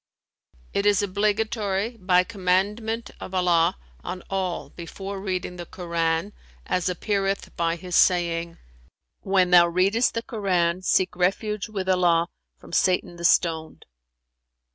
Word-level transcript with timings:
"It 0.73 0.87
is 0.87 1.03
obligatory 1.03 1.95
by 1.95 2.23
commandment 2.23 3.11
of 3.19 3.35
Allah 3.35 3.77
on 4.03 4.23
all 4.31 4.71
before 4.71 5.21
reading 5.21 5.57
the 5.57 5.67
Koran, 5.67 6.33
as 6.65 6.89
appeareth 6.89 7.55
by 7.55 7.75
His 7.75 7.95
saying, 7.95 8.57
'When 9.19 9.51
thou 9.51 9.67
readest 9.67 10.15
the 10.15 10.23
Koran, 10.23 10.81
seek 10.81 11.15
refuge 11.15 11.69
with 11.69 11.87
Allah 11.87 12.29
from 12.57 12.73
Satan 12.73 13.17
the 13.17 13.23
Stoned.'" 13.25 13.85